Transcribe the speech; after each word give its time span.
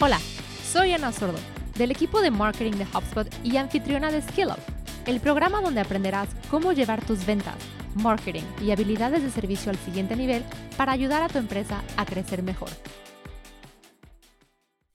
Ana 0.00 1.12
Sordo, 1.12 1.38
del 1.76 1.90
equipo 1.90 2.20
de 2.20 2.30
marketing 2.30 2.78
de 2.78 2.84
HubSpot 2.84 3.26
y 3.44 3.56
anfitriona 3.56 4.12
de 4.12 4.22
SkillUp, 4.22 4.58
el 5.06 5.20
programa 5.20 5.60
donde 5.60 5.80
aprenderás 5.80 6.28
cómo 6.50 6.72
llevar 6.72 7.04
tus 7.04 7.26
ventas, 7.26 7.56
marketing 7.96 8.44
y 8.62 8.70
habilidades 8.70 9.22
de 9.22 9.30
servicio 9.30 9.70
al 9.70 9.78
siguiente 9.78 10.14
nivel 10.14 10.44
para 10.76 10.92
ayudar 10.92 11.22
a 11.22 11.28
tu 11.28 11.38
empresa 11.38 11.82
a 11.96 12.06
crecer 12.06 12.42
mejor. 12.44 12.68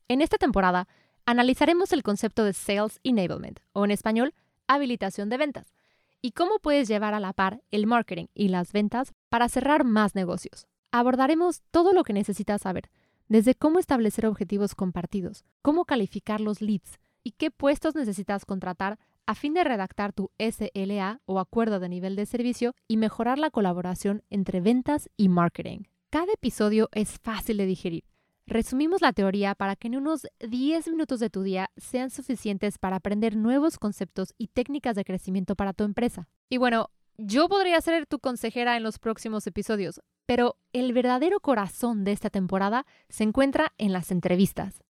En 0.07 0.21
esta 0.21 0.38
temporada, 0.38 0.88
analizaremos 1.25 1.92
el 1.92 2.04
concepto 2.04 2.46
de 2.46 2.54
Sales 2.54 3.00
Enablement, 3.04 3.60
o 3.74 3.83
en 3.83 3.92
español, 3.92 4.33
habilitación 4.68 5.29
de 5.29 5.38
ventas, 5.38 5.74
y 6.21 6.32
cómo 6.32 6.60
puedes 6.60 6.88
llevar 6.88 7.14
a 7.14 7.20
la 7.20 7.33
par 7.33 7.61
el 7.71 7.88
marketing 7.88 8.28
y 8.33 8.47
las 8.47 8.71
ventas 8.71 9.14
para 9.29 9.50
cerrar 9.50 9.83
más 9.83 10.15
negocios. 10.15 10.65
Abordaremos 10.92 11.61
todo 11.71 11.92
lo 11.92 12.04
que 12.04 12.14
necesitas 12.14 12.61
saber 12.61 12.89
desde 13.27 13.55
cómo 13.55 13.79
establecer 13.79 14.25
objetivos 14.25 14.75
compartidos, 14.75 15.45
cómo 15.61 15.86
calificar 15.86 16.41
los 16.41 16.61
leads 16.61 17.00
y 17.23 17.32
qué 17.32 17.51
puestos 17.51 17.96
necesitas 17.96 18.46
contratar 18.46 18.99
a 19.25 19.36
fin 19.36 19.54
de 19.54 19.63
redactar 19.63 20.13
tu 20.13 20.32
SLA 20.37 21.21
o 21.25 21.39
acuerdo 21.39 21.79
de 21.79 21.89
nivel 21.89 22.15
de 22.15 22.25
servicio 22.25 22.75
y 22.87 22.97
mejorar 22.97 23.39
la 23.39 23.49
colaboración 23.49 24.23
entre 24.29 24.61
ventas 24.61 25.09
y 25.15 25.29
marketing. 25.29 25.83
Cada 26.09 26.33
episodio 26.33 26.89
es 26.91 27.19
fácil 27.19 27.57
de 27.57 27.65
digerir. 27.65 28.04
Resumimos 28.46 29.01
la 29.01 29.13
teoría 29.13 29.55
para 29.55 29.77
que 29.77 29.87
en 29.87 29.96
unos 29.96 30.27
10 30.41 30.89
minutos 30.89 31.21
de 31.21 31.29
tu 31.29 31.43
día 31.43 31.71
sean 31.77 32.09
suficientes 32.09 32.77
para 32.77 32.97
aprender 32.97 33.38
nuevos 33.38 33.80
conceptos 33.80 34.33
y 34.38 34.47
técnicas 34.47 34.95
de 34.95 35.05
crecimiento 35.05 35.55
para 35.55 35.71
tu 35.71 35.85
empresa. 35.85 36.27
Y 36.49 36.58
bueno, 36.58 36.89
yo 37.17 37.47
podría 37.47 37.80
ser 37.80 38.05
tu 38.05 38.19
consejera 38.19 38.75
en 38.75 38.83
los 38.83 38.99
próximos 38.99 39.47
episodios, 39.47 40.02
pero 40.25 40.57
el 40.71 40.93
verdadero 40.93 41.39
corazón 41.39 42.03
de 42.03 42.11
esta 42.11 42.29
temporada 42.29 42.85
se 43.09 43.23
encuentra 43.23 43.73
en 43.77 43.93
las 43.93 44.11
entrevistas. 44.11 44.83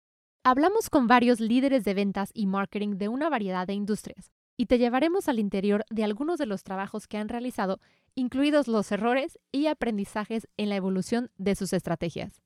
Hablamos 0.43 0.89
con 0.89 1.07
varios 1.07 1.39
líderes 1.39 1.83
de 1.83 1.93
ventas 1.93 2.31
y 2.33 2.47
marketing 2.47 2.97
de 2.97 3.07
una 3.07 3.29
variedad 3.29 3.67
de 3.67 3.73
industrias 3.73 4.31
y 4.57 4.65
te 4.65 4.77
llevaremos 4.77 5.27
al 5.27 5.39
interior 5.39 5.85
de 5.89 6.03
algunos 6.03 6.37
de 6.37 6.45
los 6.45 6.63
trabajos 6.63 7.07
que 7.07 7.17
han 7.17 7.29
realizado, 7.29 7.79
incluidos 8.15 8.67
los 8.67 8.91
errores 8.91 9.39
y 9.51 9.67
aprendizajes 9.67 10.47
en 10.57 10.69
la 10.69 10.75
evolución 10.75 11.31
de 11.37 11.55
sus 11.55 11.73
estrategias. 11.73 12.41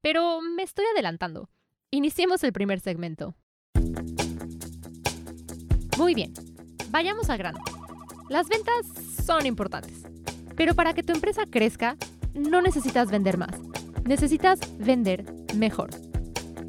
Pero 0.00 0.40
me 0.40 0.62
estoy 0.62 0.84
adelantando. 0.92 1.48
Iniciemos 1.90 2.42
el 2.44 2.52
primer 2.52 2.80
segmento. 2.80 3.34
Muy 5.96 6.14
bien, 6.14 6.32
vayamos 6.90 7.30
al 7.30 7.38
grano. 7.38 7.60
Las 8.28 8.48
ventas 8.48 8.86
son 9.24 9.46
importantes. 9.46 10.02
Pero 10.62 10.76
para 10.76 10.94
que 10.94 11.02
tu 11.02 11.12
empresa 11.12 11.42
crezca, 11.50 11.96
no 12.34 12.62
necesitas 12.62 13.10
vender 13.10 13.36
más, 13.36 13.50
necesitas 14.04 14.60
vender 14.78 15.24
mejor. 15.56 15.90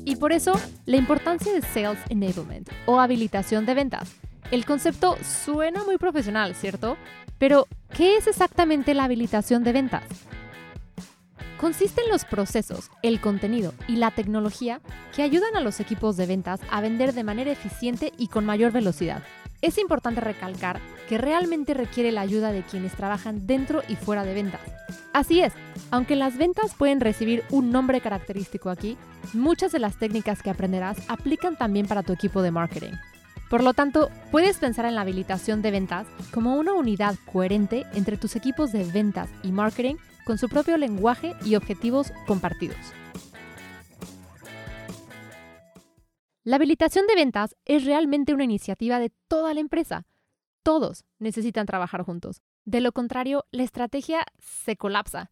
Y 0.04 0.16
por 0.16 0.32
eso, 0.34 0.60
la 0.88 0.98
importancia 0.98 1.54
de 1.54 1.62
Sales 1.62 2.00
Enablement 2.10 2.68
o 2.88 3.00
habilitación 3.00 3.68
de 3.68 3.76
ventas. 3.76 4.16
El 4.50 4.66
concepto 4.66 5.16
suena 5.24 5.84
muy 5.84 6.00
profesional, 6.00 6.56
¿cierto? 6.56 6.98
Pero, 7.38 7.68
¿qué 7.96 8.18
es 8.18 8.26
exactamente 8.26 8.96
la 8.96 9.04
habilitación 9.04 9.64
de 9.64 9.74
ventas? 9.74 10.06
Consiste 11.60 12.02
en 12.02 12.10
los 12.10 12.26
procesos, 12.26 12.90
el 13.04 13.22
contenido 13.22 13.76
y 13.88 13.98
la 13.98 14.10
tecnología 14.10 14.82
que 15.16 15.22
ayudan 15.22 15.56
a 15.56 15.62
los 15.62 15.80
equipos 15.80 16.18
de 16.18 16.26
ventas 16.26 16.62
a 16.72 16.82
vender 16.82 17.14
de 17.14 17.24
manera 17.24 17.52
eficiente 17.52 18.12
y 18.18 18.26
con 18.26 18.44
mayor 18.44 18.72
velocidad. 18.72 19.22
Es 19.64 19.78
importante 19.78 20.20
recalcar 20.20 20.82
que 21.08 21.18
realmente 21.18 21.74
requiere 21.74 22.12
la 22.12 22.20
ayuda 22.20 22.52
de 22.52 22.64
quienes 22.64 22.92
trabajan 22.98 23.48
dentro 23.48 23.82
y 23.88 23.96
fuera 23.96 24.26
de 24.26 24.34
ventas. 24.34 24.60
Así 25.14 25.40
es, 25.40 25.54
aunque 25.90 26.18
las 26.18 26.38
ventas 26.38 26.76
pueden 26.76 27.00
recibir 27.00 27.46
un 27.50 27.72
nombre 27.72 28.02
característico 28.02 28.70
aquí, 28.70 28.98
muchas 29.32 29.72
de 29.72 29.80
las 29.80 29.98
técnicas 29.98 30.44
que 30.44 30.50
aprenderás 30.50 30.98
aplican 31.08 31.56
también 31.56 31.88
para 31.88 32.04
tu 32.04 32.12
equipo 32.12 32.42
de 32.42 32.52
marketing. 32.52 32.92
Por 33.50 33.64
lo 33.64 33.74
tanto, 33.74 34.10
puedes 34.32 34.58
pensar 34.58 34.84
en 34.84 34.96
la 34.96 35.02
habilitación 35.02 35.62
de 35.62 35.72
ventas 35.72 36.08
como 36.34 36.58
una 36.58 36.74
unidad 36.74 37.16
coherente 37.32 37.86
entre 37.94 38.18
tus 38.18 38.36
equipos 38.36 38.74
de 38.74 38.84
ventas 38.84 39.30
y 39.44 39.54
marketing 39.54 39.96
con 40.26 40.38
su 40.38 40.50
propio 40.50 40.78
lenguaje 40.78 41.36
y 41.46 41.56
objetivos 41.56 42.12
compartidos. 42.28 42.94
La 46.44 46.58
habilitación 46.58 47.08
de 47.08 47.16
ventas 47.16 47.56
es 47.64 47.86
realmente 47.86 48.34
una 48.34 48.44
iniciativa 48.44 49.00
de 49.00 49.12
toda 49.30 49.54
la 49.54 49.62
empresa. 49.62 50.06
Todos 50.62 51.06
necesitan 51.18 51.66
trabajar 51.66 52.04
juntos. 52.04 52.42
De 52.66 52.82
lo 52.82 52.92
contrario, 52.92 53.46
la 53.52 53.64
estrategia 53.64 54.26
se 54.40 54.76
colapsa. 54.76 55.32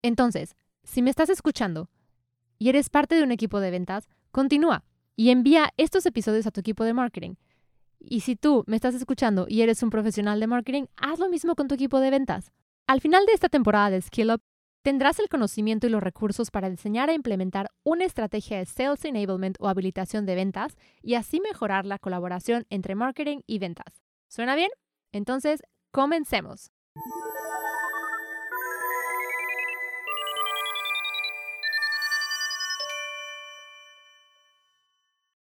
Entonces, 0.00 0.56
si 0.82 1.02
me 1.02 1.10
estás 1.10 1.28
escuchando 1.28 1.90
y 2.58 2.70
eres 2.70 2.88
parte 2.88 3.16
de 3.16 3.22
un 3.22 3.32
equipo 3.32 3.60
de 3.60 3.70
ventas, 3.70 4.08
continúa 4.30 4.84
y 5.14 5.28
envía 5.28 5.74
estos 5.76 6.06
episodios 6.06 6.46
a 6.46 6.50
tu 6.50 6.60
equipo 6.60 6.84
de 6.84 6.94
marketing. 6.94 7.34
Y 7.98 8.20
si 8.20 8.34
tú 8.34 8.64
me 8.66 8.76
estás 8.76 8.94
escuchando 8.94 9.46
y 9.48 9.60
eres 9.60 9.82
un 9.82 9.90
profesional 9.90 10.40
de 10.40 10.46
marketing, 10.46 10.84
haz 10.96 11.18
lo 11.18 11.28
mismo 11.28 11.54
con 11.54 11.68
tu 11.68 11.74
equipo 11.74 12.00
de 12.00 12.10
ventas. 12.10 12.50
Al 12.86 13.02
final 13.02 13.26
de 13.26 13.32
esta 13.32 13.50
temporada 13.50 13.90
de 13.90 14.00
Skill 14.00 14.30
Up, 14.30 14.42
tendrás 14.86 15.18
el 15.18 15.28
conocimiento 15.28 15.88
y 15.88 15.90
los 15.90 16.00
recursos 16.00 16.52
para 16.52 16.70
diseñar 16.70 17.10
e 17.10 17.14
implementar 17.14 17.72
una 17.82 18.04
estrategia 18.04 18.58
de 18.58 18.66
Sales 18.66 19.04
Enablement 19.04 19.56
o 19.58 19.68
habilitación 19.68 20.26
de 20.26 20.36
ventas 20.36 20.76
y 21.02 21.14
así 21.14 21.40
mejorar 21.40 21.84
la 21.84 21.98
colaboración 21.98 22.66
entre 22.70 22.94
marketing 22.94 23.40
y 23.48 23.58
ventas. 23.58 24.00
¿Suena 24.28 24.54
bien? 24.54 24.70
Entonces, 25.10 25.64
comencemos. 25.90 26.70